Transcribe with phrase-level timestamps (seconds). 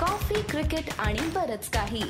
[0.00, 2.02] Coffee cricket आणि बरच काही.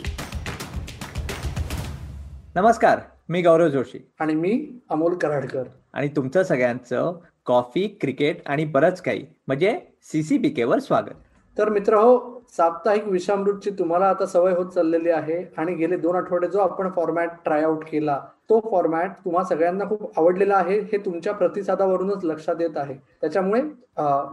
[2.57, 3.99] नमस्कार मी गौरव जोशी.
[4.21, 5.63] आणि मी अमोल कराडकर.
[5.93, 11.15] आणि तुमचं सगळ्यांचं कॉफी क्रिकेट आणि बरंच काही म्हणजे सीसीबीके वर स्वागत.
[11.59, 16.47] तर मित्र हो साप्ताहिक विषामृतची तुम्हाला आता सवय होत चाललेली आहे आणि गेले दोन आठवडे
[16.47, 18.21] जो आपण फॉर्मॅट ट्राय आउट केला
[18.51, 22.95] तो फॉर्मॅट तुम्हा सगळ्यांना खूप आवडलेला आहे हे तुमच्या प्रतिसादावरूनच लक्षात येत आहे.
[23.21, 23.61] त्याच्यामुळे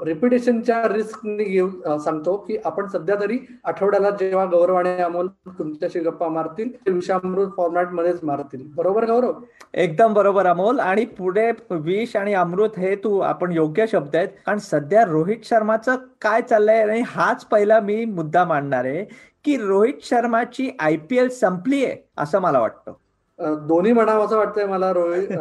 [0.05, 5.27] रिपिटेशनच्या रिस्कने घेऊन सांगतो की आपण सध्या तरी आठवड्याला जेव्हा गौरव आणि अमोल
[5.57, 8.65] तुमच्याशी गप्पा मारतील ते विषामृत फॉर्मॅट मध्येच मारतील.
[8.75, 9.31] बरोबर गौरव?
[9.73, 10.79] एकदम बरोबर अमोल.
[10.79, 14.27] आणि पुढे विष आणि अमृत हे तू आपण योग्य शब्द आहेत.
[14.45, 19.03] कारण सध्या रोहित शर्माचं काय चाललंय आणि हाच पहिला मी मुद्दा मांडणार आहे
[19.45, 22.93] की रोहित शर्माची आय पी एल संपली आहे असं मला वाटतं.
[23.39, 25.31] दोन्ही म्हणावं असं वाटतंय मला रोहित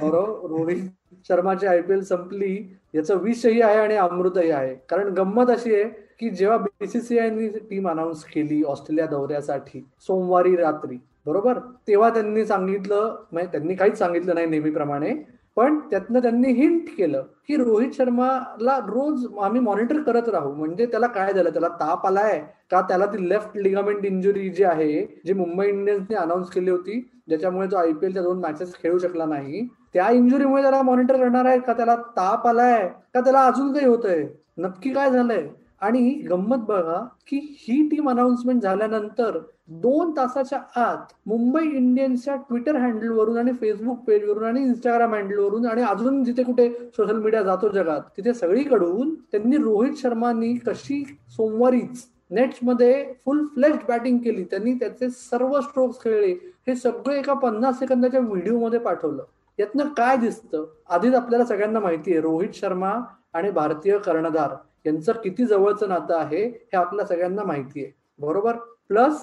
[0.00, 0.46] गौरव.
[0.46, 0.88] रोहित
[1.28, 2.56] शर्माची आयपीएल संपली
[2.94, 4.74] याचं विषही आहे आणि अमृतही आहे.
[4.90, 5.84] कारण गंमत अशी आहे
[6.20, 11.58] की जेव्हा बीसीसीआयनी टीम अनाऊन्स केली ऑस्ट्रेलिया दौऱ्यासाठी सोमवारी रात्री बरोबर?
[11.88, 15.10] तेव्हा त्यांनी सांगितलं म्हणजे त्यांनी काहीच सांगितलं नाही नेहमीप्रमाणे
[15.56, 20.52] पण त्यातनं त्यांनी हिंट केलं की रोहित शर्माला रोज आम्ही मॉनिटर करत राहू.
[20.54, 21.50] म्हणजे त्याला काय झालं?
[21.50, 22.38] त्याला ताप आलाय
[22.70, 22.80] का?
[22.80, 27.76] त्याला ती लेफ्ट लिगामेंट इंजुरी जी आहे जी मुंबई इंडियन्सने अनाऊन्स केली होती ज्याच्यामुळे तो
[27.76, 31.72] आयपीएलच्या दोन मॅचेस खेळू शकला नाही त्या इंजुरीमुळे त्याला मॉनिटर करणार आहे का?
[31.72, 33.20] त्याला ताप आलाय का?
[33.20, 34.26] त्याला अजून काही होतंय?
[34.58, 35.46] नक्की काय झालंय?
[35.80, 43.38] आणि गंमत बघा की ही टीम अनाउन्समेंट झाल्यानंतर दोन तासाच्या आत मुंबई इंडियन्सच्या ट्विटर हँडलवरून
[43.38, 48.34] आणि फेसबुक पेजवरून आणि इंस्टाग्राम हँडलवरून आणि अजून जिथे कुठे सोशल मीडिया जातो जगात तिथे
[48.34, 56.02] सगळीकडून त्यांनी रोहित शर्मानी कशी सोमवारीच नेट्समध्ये फुल फ्लेश बॅटिंग केली त्यांनी त्याचे सर्व स्ट्रोक्स
[56.04, 56.32] खेळले
[56.66, 59.22] हे सगळे एका पन्नास सेकंदाच्या व्हिडिओमध्ये पाठवलं.
[59.58, 60.64] यातनं काय दिसतं?
[60.88, 62.92] आधीच आपल्याला सगळ्यांना माहिती आहे रोहित शर्मा
[63.34, 64.54] आणि भारतीय कर्णधार
[64.86, 68.56] यांचं किती जवळचं नातं आहे हे आपल्या सगळ्यांना माहिती आहे बरोबर?
[68.88, 69.22] प्लस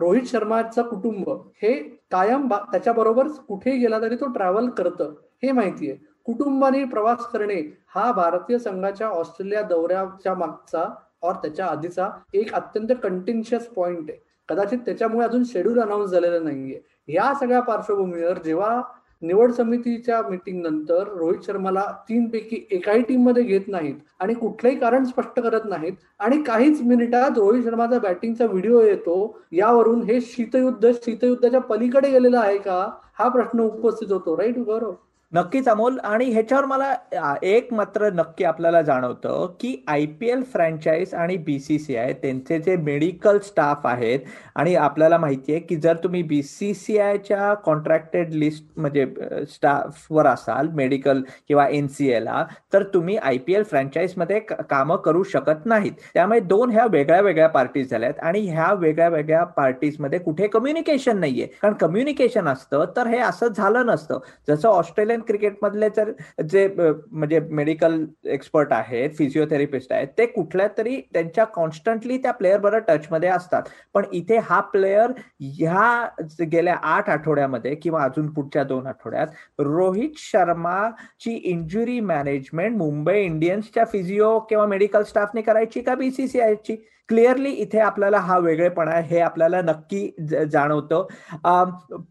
[0.00, 1.28] रोहित शर्माचं कुटुंब
[1.62, 1.72] हे
[2.10, 5.12] कायम त्याच्याबरोबर कुठेही गेला तरी तो ट्रॅव्हल करतं
[5.42, 7.60] हे माहिती आहे कुटुंबाने प्रवास करणे
[7.94, 10.84] हा भारतीय संघाच्या ऑस्ट्रेलिया दौऱ्याच्या मागचा
[11.22, 14.18] और त्याच्या आधीचा एक अत्यंत कंटिन्शियस पॉइंट आहे.
[14.48, 16.80] कदाचित त्याच्यामुळे अजून शेड्यूल अनाऊन्स झालेलं नाहीये.
[17.08, 18.80] या सगळ्या पार्श्वभूमीवर जेव्हा
[19.22, 25.04] निवड समितीच्या मीटिंग नंतर रोहित शर्माला तीन पैकी एकाही टीममध्ये घेत नाहीत आणि कुठलंही कारण
[25.04, 25.92] स्पष्ट करत नाहीत.
[26.18, 29.38] आणि काहीच मिनिटात रोहित शर्माचा बॅटिंगचा व्हिडिओ येतो.
[29.52, 32.88] यावरून हे शीतयुद्ध शीतयुद्धाच्या पलीकडे गेलेलं आहे का?
[33.18, 34.92] हा प्रश्न उपस्थित होतो राईट गौरव
[35.32, 35.98] नक्कीच अमोल.
[36.04, 36.94] आणि ह्याच्यावर मला
[37.42, 42.12] एक मात्र नक्की आपल्याला जाणवतं की आय पी एल फ्रँचाईज आणि बी सी सी आय
[42.22, 44.20] त्यांचे जे मेडिकल स्टाफ आहेत
[44.54, 49.06] आणि आपल्याला माहिती आहे की जर तुम्ही बी सी सी आयच्या कॉन्ट्रॅक्टेड लिस्ट म्हणजे
[49.52, 55.22] स्टाफवर असाल मेडिकल किंवा एन सी एला तर तुम्ही आय पी एल फ्रँचाईजमध्ये कामं करू
[55.24, 55.92] शकत नाहीत.
[56.14, 61.18] त्यामुळे दोन ह्या वेगळ्या वेगळ्या पार्टीज झाल्या आहेत आणि ह्या वेगळ्या वेगळ्या पार्टीजमध्ये कुठे कम्युनिकेशन
[61.20, 61.46] नाहीये.
[61.62, 64.18] कारण कम्युनिकेशन असतं तर हे असं झालं नसतं.
[64.48, 66.10] जसं ऑस्ट्रेलिया इंडियन क्रिकेटमधले तर
[66.42, 72.78] जे म्हणजे मेडिकल एक्सपर्ट आहेत फिजिओथेरपिस्ट आहेत ते कुठल्या तरी त्यांच्या कॉन्स्टंटली त्या प्लेअर बरोबर
[72.88, 73.62] टचमध्ये असतात.
[73.94, 81.34] पण इथे हा प्लेअर ह्या गेल्या आठ आठवड्यामध्ये किंवा अजून पुढच्या दोन आठवड्यात रोहित शर्माची
[81.44, 86.76] इंजुरी मॅनेजमेंट मुंबई इंडियन्सच्या फिजिओ किंवा मेडिकल स्टाफने करायची का बीसीसीआयची
[87.08, 90.10] क्लिअरली इथे आपल्याला हा वेगळेपणा हे आपल्याला नक्की
[90.52, 91.06] जाणवतं.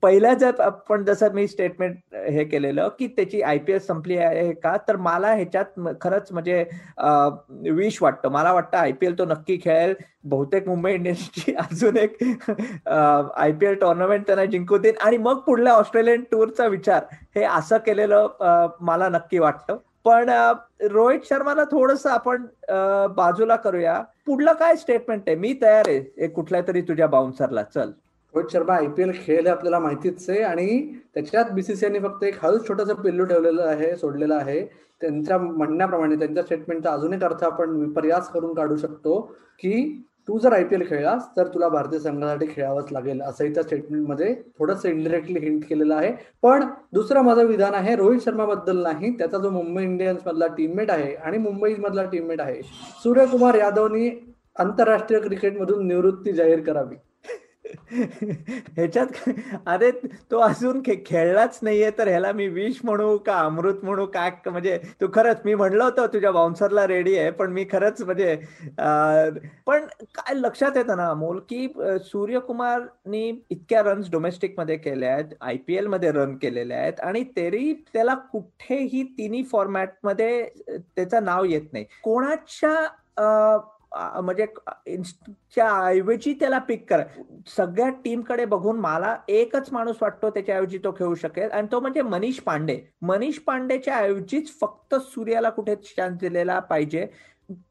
[0.02, 1.96] पहिलं जर आपण जसं मी स्टेटमेंट
[2.30, 6.64] हे केलेलं की त्याची आय पी एल संपली आहे का तर मला ह्याच्यात खरंच म्हणजे
[7.72, 8.30] विश वाटतं.
[8.32, 9.94] मला वाटतं आय पी एल तो नक्की खेळेल.
[10.24, 12.18] बहुतेक मुंबई इंडियन्सची अजून एक
[12.90, 14.96] आय पी एल टुर्नामेंट त्यांना जिंकू देईन.
[15.06, 17.04] आणि मग पुढल्या ऑस्ट्रेलियन टूरचा विचार
[17.36, 18.28] हे असं केलेलं
[18.82, 19.78] मला नक्की वाटतं.
[20.06, 20.30] पण
[20.92, 22.46] रोहित शर्माला थोडस आपण
[23.16, 24.02] बाजूला करूया.
[24.26, 25.36] पुढलं काय स्टेटमेंट आहे?
[25.36, 26.28] मी तयार आहे.
[26.28, 27.92] कुठल्या तरी तुझ्या बाउन्सरला चल.
[28.34, 30.68] रोहित शर्मा आयपीएल खेळ आपल्याला माहितीच आहे आणि
[31.14, 34.66] त्याच्यात बीसीसीआयने फक्त एक हळूच छोटस पिल्लू ठेवलेलं आहे सोडलेलं आहे.
[35.02, 39.20] त्यांच्या म्हणण्याप्रमाणे त्यांच्या स्टेटमेंटचा अजून एक अर्थ आपण विपर्यास करून काढू शकतो
[39.60, 44.90] की तू जर आयपीएल खेळलास तर तुला भारतीय संघासाठी खेळावंच लागेल असंही त्या स्टेटमेंटमध्ये थोडंसं
[44.90, 46.12] इंडिरेक्टली हिंट केलेलं आहे.
[46.44, 46.64] पण
[46.94, 51.14] दुसरं माझं विधान आहे रोहित शर्मा बद्दल नाही त्याचा जो मुंबई इंडियन्स मधला टीममेट आहे
[51.16, 52.62] आणि मुंबई मधला टीममेट आहे
[53.04, 54.10] सूर्यकुमार यादवनी
[54.60, 56.96] आंतरराष्ट्रीय क्रिकेटमधून निवृत्ती जाहीर करावी.
[58.78, 59.30] ह्याच्यात
[59.66, 59.92] अरे
[60.32, 65.08] तो अजून खेळलाच नाहीये तर ह्याला मी विष म्हणू का अमृत म्हणू काय म्हणजे तू
[65.14, 68.36] खरंच मी म्हणलं होतं तुझ्या बाउन्सरला रेडी आहे पण मी खरंच म्हणजे
[69.66, 69.86] पण
[70.16, 71.68] काय लक्षात येतं ना अमोल की
[72.04, 78.14] सूर्यकुमारनी इतक्या रन्स डोमेस्टिकमध्ये केल्या आहेत आय पी एलमध्ये रन केलेल्या आहेत आणि तरी त्याला
[78.14, 81.86] कुठेही तिन्ही फॉर्मॅटमध्ये त्याचं नाव येत नाही.
[82.04, 82.88] कोणाच्या
[83.96, 84.46] म्हणजे
[85.56, 87.04] च्या ऐवजी त्याला पिक करा.
[87.48, 91.52] सगळ्या टीमकडे बघून मला एकच माणूस वाटतो त्याच्याऐवजी तो खेळू शकेल.
[91.52, 92.80] आणि तो म्हणजे मनीष पांडे.
[93.02, 97.08] मनीष पांडेच्या ऐवजीच फक्त सूर्याला कुठे चान्स दिलेला पाहिजे.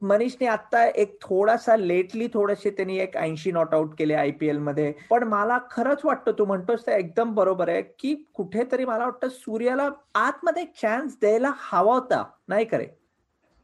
[0.03, 4.93] मनीषने आता एक थोडासा लेटली थोडेसे त्यांनी एक ऐंशी नॉट आउट केले आयपीएलमध्ये.
[5.11, 9.89] पण मला खरंच वाटतं तू म्हणतोस ते एकदम बरोबर आहे की कुठेतरी मला वाटतं सूर्याला
[10.15, 12.25] आतमध्ये चान्स द्यायला हवा होता.
[12.49, 12.87] नाही करे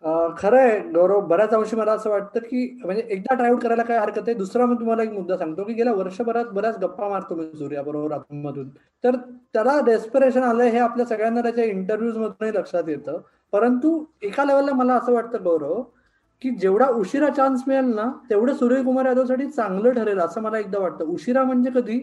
[0.03, 4.19] खरं आहे गौरव बऱ्याच अंशी मला असं वाटतं की म्हणजे एकदा ट्रायआउट करायला काय हरकत
[4.19, 4.35] आहे?
[4.35, 8.17] दुसरा मी तुम्हाला एक मुद्दा सांगतो की गेल्या वर्षभरात बऱ्याच गप्पा मारतो मी सूर्या बरोबर?
[8.33, 8.69] मधून
[9.05, 9.17] तर
[9.53, 13.19] त्याला डेस्पिरेशन आलंय हे आपल्या सगळ्यांना त्याच्या इंटरव्ह्यूज मधूनही लक्षात येतं.
[13.53, 15.83] परंतु एका लेवलला मला असं वाटतं गौरव
[16.43, 21.05] की जेवढा उशिरा चान्स मिळेल ना तेवढं सूर्यकुमार यादवसाठी चांगलं ठरेल असं मला एकदा वाटतं.
[21.05, 21.99] उशिरा म्हणजे कधी?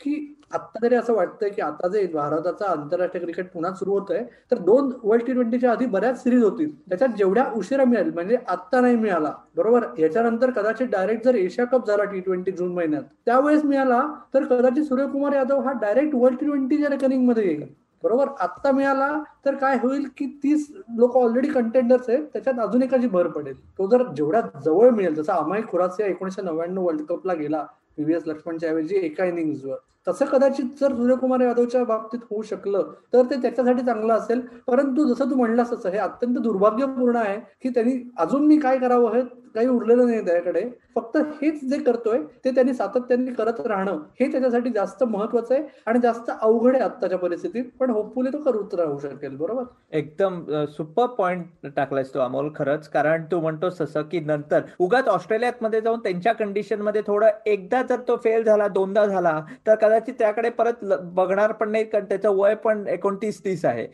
[0.00, 0.14] की
[0.52, 4.58] आत्ता तरी असं वाटतंय की आता जे भारताचा आंतरराष्ट्रीय क्रिकेट पुन्हा सुरू होत आहे तर
[4.60, 6.70] दोन वर्ल्ड टी ट्वेंटीच्या आधी बऱ्याच सिरीज होतील.
[6.88, 9.84] त्याच्यात जेवढ्या उशिरा मिळेल म्हणजे आत्ता नाही मिळाला बरोबर?
[9.98, 14.02] याच्यानंतर कदाचित डायरेक्ट जर एशिया कप झाला टी ट्वेंटी जून महिन्यात त्यावेळेस मिळाला
[14.34, 17.62] तर कदाचित सूर्यकुमार यादव हा डायरेक्ट वर्ल्ड टी ट्वेंटीच्या रेकनिंगमध्ये येईल
[18.04, 18.28] बरोबर?
[18.40, 19.08] आत्ता मिळाला
[19.44, 20.66] तर काय होईल की तीस
[20.96, 23.54] लोक ऑलरेडी कंटेंडर्स आहेत त्याच्यात अजून एकाची भर पडेल.
[23.78, 27.64] तो जर जेवढ्या जवळ मिळेल जसा अमाय खुरासिया एकोणीशे नव्याण्णव वर्ल्ड कपला गेला
[27.96, 29.76] पीव्हीएस लक्ष्मणच्या ऐवजी एका इनिंग्सवर
[30.06, 34.40] तसं कदाचित जर सूर्यकुमार यादवच्या बाबतीत होऊ शकलं तर ते त्याच्यासाठी चांगलं असेल.
[34.66, 39.14] परंतु जसं तू म्हणलास तसं हे अत्यंत दुर्भाग्यपूर्ण आहे की त्यांनी अजून मी काय करावं
[39.14, 39.22] हे
[39.54, 40.60] काही उरलेलं नाही त्याकडे.
[40.94, 45.98] फक्त हेच जे करतोय ते त्यांनी सातत्याने करत राहणं हे त्याच्यासाठी जास्त महत्वाचं आहे आणि
[46.02, 47.64] जास्त अवघड आहे आत्ताच्या परिस्थितीत.
[47.80, 49.64] पण होपफुली तो करत राहू शकेल बरोबर?
[49.92, 50.42] एकदम
[50.76, 52.88] सुपर पॉइंट टाकलायस तो अमोल खरंच.
[52.88, 58.00] कारण तू म्हणतोस तसं की नंतर उगाच ऑस्ट्रेलियात मध्ये जाऊन त्यांच्या कंडिशनमध्ये थोडं एकदा जर
[58.08, 60.84] तो फेल झाला दोनदा झाला तर कदाचित त्याकडे परत
[61.14, 63.86] बघणार पण नाही कारण त्याचं वय पण एकोणतीस तीस आहे.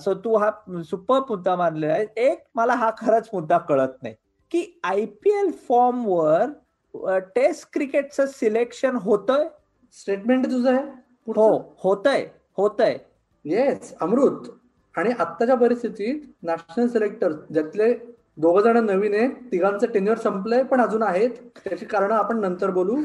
[0.00, 0.50] सो तू हा
[0.88, 2.06] सुपर मुद्दा मानलेला आहे.
[2.16, 4.14] एक मला हा खरंच मुद्दा कळत नाही
[4.52, 9.46] की आय पी एल फॉर्मवर टेस्ट क्रिकेटचं सिलेक्शन होतंय?
[9.94, 10.84] स्टेटमेंट तुझं आहे?
[11.28, 11.48] हो
[11.84, 12.96] होतंय होतंय.
[13.44, 14.48] येस अमृत.
[14.94, 17.92] आणि आत्ताच्या परिस्थितीत नॅशनल सिलेक्टर ज्यातले
[18.38, 21.30] दोघ जण नवीन आहे तिघांचं टेन्युअर संपलंय पण अजून आहेत.
[21.64, 22.96] त्याची कारण आपण नंतर बोलू.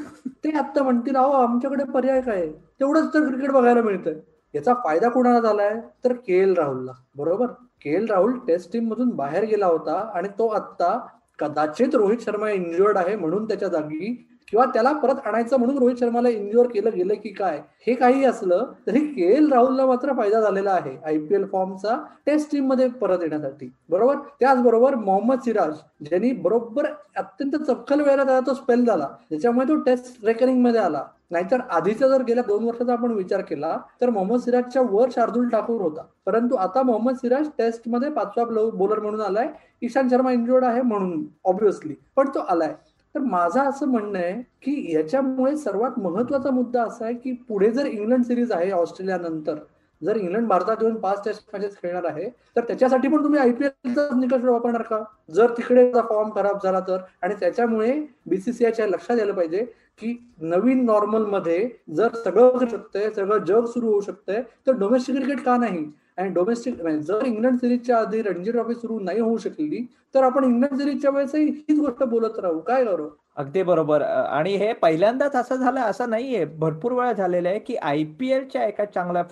[0.44, 2.48] ते आत्ता म्हणतील अहो आमच्याकडे पर्याय काय
[2.80, 4.14] तेवढंच तर क्रिकेट बघायला मिळतंय.
[4.54, 5.80] याचा फायदा कोणाला झालाय?
[6.04, 6.92] तर के एल राहुलला.
[7.16, 7.46] बरोबर?
[7.82, 10.98] K L Rahul test team मधून बाहेर गेला होता आणि तो आत्ता
[11.40, 14.16] कदाचित रोहित शर्मा इंजुअर्ड आहे म्हणून त्याच्या जागी
[14.52, 17.60] किंवा त्याला परत आणायचं म्हणून रोहित शर्माला इंजुअर केलं गेलं की काय?
[17.88, 22.88] हे काही असलं तरी के एल राहुलला मात्र फायदा झालेला आहे आयपीएल फॉर्मचा टेस्ट टीममध्ये
[23.02, 23.70] परत येण्यासाठी.
[23.90, 24.16] बरोबर?
[24.40, 26.86] त्याचबरोबर मोहम्मद सिराज ज्यांनी बरोबर
[27.18, 31.04] अत्यंत चपखल वेळेला त्याला तो स्पेल झाला ज्याच्यामुळे तो टेस्ट रेकनिंगमध्ये आला.
[31.32, 35.82] नाहीतर आधीचा जर गेल्या दोन वर्षाचा आपण विचार केला तर मोहम्मद सिराजच्या वर शार्दुल ठाकूर
[35.82, 36.02] होता.
[36.26, 39.48] परंतु आता मोहम्मद सिराज टेस्टमध्ये पाचवा बॉलर म्हणून आलाय.
[39.82, 42.74] ईशांत शर्मा इंजुर्ड आहे म्हणून ऑब्विसली पण तो आलाय.
[43.16, 47.86] तर माझं असं म्हणणं आहे की याच्यामुळे सर्वात महत्त्वाचा मुद्दा असा आहे की पुढे जर
[47.86, 49.56] इंग्लंड सिरीज आहे ऑस्ट्रेलिया नंतर
[50.02, 54.44] जर इंग्लंड भारतात येऊन पाच टेस्ट मॅचेस खेळणार आहे तर त्याच्यासाठी पण तुम्ही आयपीएलचा निकष
[54.44, 55.04] वापरणार का?
[55.34, 56.98] जर तिकडे फॉर्म खराब झाला तर.
[57.22, 57.92] आणि त्याच्यामुळे
[58.26, 59.66] बीसीसीआयच्या लक्षात यायला पाहिजे
[60.02, 65.44] की नवीन नॉर्मलमध्ये जर सगळं करू शकतंय सगळं जग सुरू होऊ शकतंय तर डोमेस्टिक क्रिकेट
[65.46, 65.86] का नाही?
[66.18, 69.86] आणि डोमेस्टिक म्हणजे जर इंग्लंड सिरीजच्या आधी रणजी ट्रॉफी सुरू नाही होऊ शकली
[70.16, 72.60] तर आपण इंग्लंड सिरीजच्या वेळेसही हीच गोष्ट बोलत राहू.
[72.60, 73.08] काय करू
[73.38, 74.02] अगदी बरोबर.
[74.02, 76.46] आणि हे पहिल्यांदाच असं झालं असं नाहीये.
[76.60, 79.24] भरपूर वेळा झालेलं आहे की आय पी एलच्या एका चांगल्या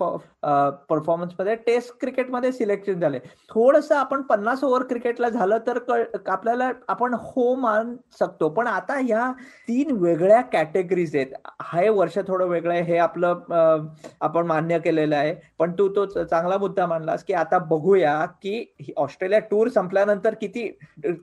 [0.89, 3.19] परफॉर्मन्समध्ये टेस्ट क्रिकेटमध्ये सिलेक्शन झाले.
[3.49, 5.79] थोडस आपण पन्नास ओव्हर क्रिकेटला झालं तर
[6.27, 8.49] आपल्याला आपण हो मान शकतो.
[8.49, 9.31] पण आता ह्या
[9.67, 11.33] तीन वेगळ्या कॅटेगरीज आहेत.
[11.73, 12.81] हे वर्ष थोडं वेगळं आहे.
[12.83, 13.87] हे आपलं
[14.21, 15.33] आपण मान्य केलेलं आहे.
[15.59, 20.67] पण तू तो चांगला मुद्दा मानलास की आता बघूया की ऑस्ट्रेलिया टूर संपल्यानंतर किती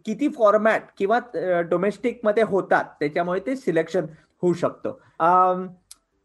[0.06, 1.18] किती फॉर्मॅट किंवा
[1.71, 2.85] डोमेस्टिकमध्ये होत होतात.
[3.00, 4.07] त्याच्यामुळे ते सिलेक्शन
[4.43, 5.67] होऊ शकतं.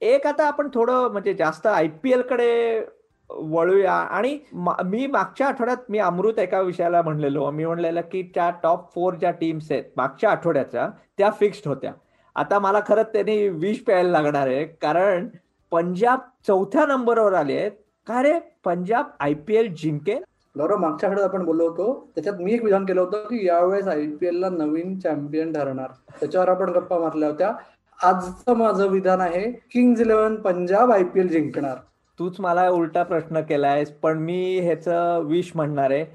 [0.01, 2.85] एक आता आपण थोडं म्हणजे जास्त आय पी एलकडे
[3.29, 3.93] वळूया.
[3.93, 4.37] आणि
[4.85, 7.49] मी मागच्या आठवड्यात मी अमृत एका विषयाला म्हणलेलो.
[7.51, 11.91] मी म्हणलेलं की त्या टॉप फोर ज्या टीम्स आहेत मागच्या आठवड्याच्या त्या फिक्स्ड होत्या.
[12.35, 14.65] आता मला खरंच त्यांनी विष प्यायला लागणार आहे.
[14.65, 15.27] कारण
[15.71, 17.71] पंजाब चौथ्या नंबरवर आले आहेत.
[18.07, 18.33] का रे?
[18.65, 20.23] पंजाब आय पी एल जिंकेल?
[20.57, 24.39] गौरव मागच्या आठवड्यात आपण बोललो होतो त्याच्यात मी एक विधान केलं होतं की यावेळेस आयपीएल
[24.39, 25.89] ला नवीन चॅम्पियन ठरणार.
[26.19, 27.51] त्याच्यावर आपण गप्पा मारल्या होत्या.
[27.99, 31.75] आजचं माझं विधान आहे किंग्ज इलेव्हन पंजाब आयपीएल जिंकणार.
[32.19, 34.87] तूच मला उलटा प्रश्न केलायस पण मी ह्याच
[35.25, 36.05] विश म्हणणार आहे.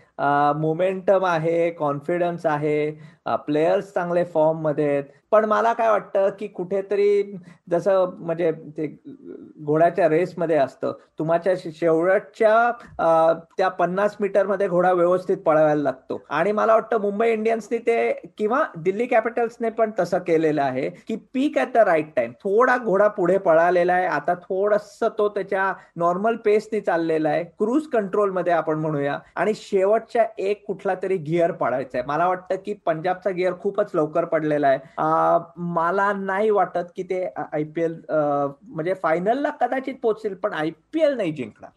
[0.61, 2.91] मोमेंटम आहे कॉन्फिडन्स आहे.
[3.47, 5.05] प्लेयर्स चांगले फॉर्ममध्ये आहेत.
[5.33, 7.23] पण मला काय वाटतं की कुठेतरी
[7.71, 8.87] जसं म्हणजे ते
[9.65, 12.71] घोड्याच्या रेसमध्ये असतं तुमच्या शेवटच्या
[13.59, 16.21] त्या पन्नास मीटरमध्ये घोडा व्यवस्थित पळवायला लागतो.
[16.31, 21.59] आणि मला वाटतं मुंबई इंडियन्सनी ते किंवा दिल्ली कॅपिटल्सने पण तसं केलेलं आहे की peak
[21.59, 24.07] at the right time थोडा घोडा पुढे पळालेला आहे.
[24.07, 27.45] आता थोडस तो त्याच्या नॉर्मल पेसनी चाललेला आहे.
[27.59, 29.19] क्रूज कंट्रोलमध्ये आपण म्हणूया.
[29.37, 32.07] आणि शेवटच्या एक कुठला तरी गिअर पाडायचा आहे.
[32.09, 34.79] मला वाटतं की पंजाबचा गिअर खूपच लवकर पडलेला आहे.
[35.57, 41.01] मला नाही वाटत की ते आय पी एल म्हणजे फायनलला कदाचित पोहोचतील पण आय पी
[41.01, 41.71] एल नाही जिंकणार.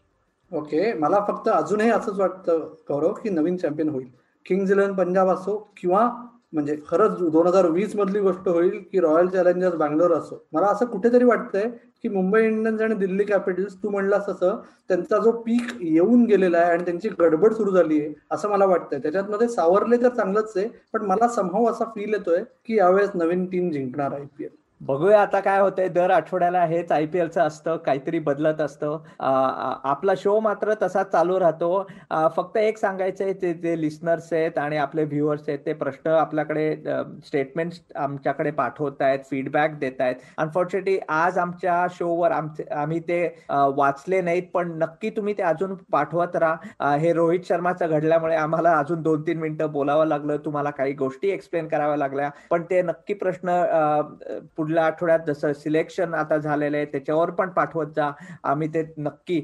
[0.52, 4.08] ओके मला फक्त अजूनही असंच वाटतं गौरव की नवीन चॅम्पियन होईल.
[4.46, 6.08] किंग्ज इलेव्हन पंजाब असो किंवा
[6.52, 10.36] म्हणजे खरंच दोन हजार वीस मधली गोष्ट होईल की रॉयल चॅलेंजर्स बँगलोर असो.
[10.52, 11.68] मला असं कुठेतरी वाटतंय
[12.02, 16.70] की मुंबई इंडियन्स आणि दिल्ली कॅपिटल्स तू म्हणलास तसं त्यांचा जो पीक येऊन गेलेला आहे
[16.72, 18.98] आणि त्यांची गडबड सुरू झाली आहे असं मला वाटतंय.
[18.98, 23.44] त्याच्यात मध्ये सावरले तर चांगलंच आहे पण मला संभव असा फील येतोय की यावेळेस नवीन
[23.46, 25.88] टीम जिंकणार आयपीएल बघूया आता काय होतंय.
[25.88, 28.98] दर आठवड्याला हेच आय पी एलचं असतं काहीतरी बदलत असतं.
[29.20, 31.86] आपला शो मात्र तसाच चालू राहतो.
[32.36, 36.74] फक्त एक सांगायचंय ते जे लिस्नर्स आहेत आणि आपले व्ह्युअर्स आहेत ते प्रश्न आपल्याकडे
[37.26, 40.14] स्टेटमेंट आमच्याकडे पाठवत आहेत फीडबॅक देत आहेत.
[40.38, 43.24] अनफॉर्च्युनेटली आज आमच्या शोवर आमचे आम्ही ते
[43.76, 46.94] वाचले नाहीत पण नक्की तुम्ही ते अजून पाठवत राहा.
[46.96, 51.68] हे रोहित शर्माचं घडल्यामुळे आम्हाला अजून दोन तीन मिनिटं बोलावं लागलं तुम्हाला काही गोष्टी एक्सप्लेन
[51.68, 53.60] कराव्या लागल्या पण ते नक्की प्रश्न
[54.66, 58.10] पुढल्या आठवड्यात जसं सिलेक्शन आता झालेलं आहे त्याच्यावर पण पाठवत जा.
[58.44, 59.38] आम्ही ते नक्की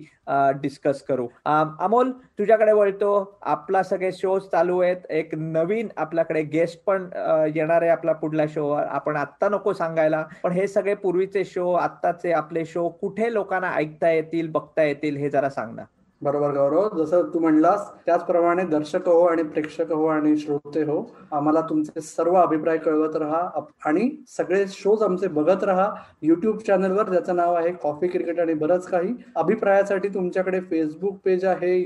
[0.62, 1.26] डिस्कस करू.
[1.46, 3.12] अमोल तुझ्याकडे वळतो.
[3.42, 5.06] आपला सगळे शोज चालू आहेत.
[5.10, 7.08] एक नवीन आपल्याकडे गेस्ट पण
[7.54, 10.24] येणार आहे आपला पुढल्या शोवर आपण आत्ता नको सांगायला.
[10.42, 15.30] पण हे सगळे पूर्वीचे शो आत्ताचे आपले शो कुठे लोकांना ऐकता येतील बघता येतील हे
[15.30, 15.82] जरा सांग ना.
[16.22, 16.88] बरोबर गौरव.
[16.96, 20.98] जसं तू म्हणलास त्याचप्रमाणे दर्शक हो आणि प्रेक्षक हो आणि श्रोते हो
[21.32, 25.88] आम्हाला तुमचे सर्व अभिप्राय कळवत राहा आणि सगळे शोज आमचे बघत राहा.
[26.22, 29.14] युट्यूब चॅनलवर ज्याचं नाव आहे कॉफी क्रिकेट आणि बरंच काही.
[29.36, 31.78] अभिप्रायासाठी तुमच्याकडे फेसबुक पेज आहे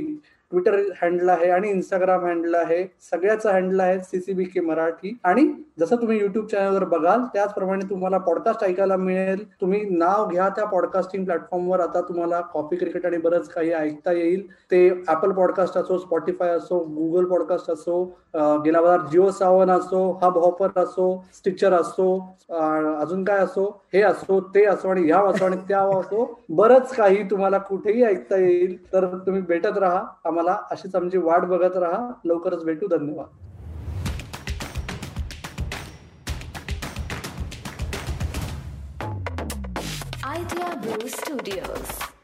[0.51, 2.83] ट्विटर हँडल आहे आणि इंस्टाग्राम हँडल आहे.
[3.11, 5.17] सगळ्याच हँडल आहे सीसीबी के मराठी.
[5.25, 5.47] आणि
[5.81, 9.45] जसं तुम्ही युट्यूब चॅनलवर बघाल त्याचप्रमाणे तुम्हाला पॉडकास्ट ऐकायला मिळेल.
[9.61, 14.47] तुम्ही नाव घ्या त्या पॉडकास्टिंग प्लॅटफॉर्मवर आता तुम्हाला कॉफी क्रिकेट आणि बरंच काही ऐकता येईल.
[14.71, 18.03] ते ऍपल पॉडकास्ट असो स्पॉटीफाय असो गुगल पॉडकास्ट असो
[18.65, 22.09] गेल्या बाजार जिओ सावन असो हब हॉपर असो स्टिचर असो
[22.51, 26.25] अजून काय असो हे असो ते असो आणि ह्या असो आणि त्या असो.
[26.49, 28.77] बरंच काही तुम्हाला कुठेही ऐकता येईल.
[28.93, 30.03] तर तुम्ही भेटत राहा.
[30.37, 32.13] आम्हाला अशीच आमची वाट बघत राहा.
[32.25, 32.87] लवकरच भेटू.
[32.89, 33.29] धन्यवाद.
[40.37, 42.16] Idea Blue Studios.